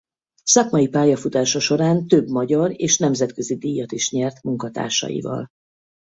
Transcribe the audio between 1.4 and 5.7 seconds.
során több magyar és nemzetközi díjat is nyert munkatársaival.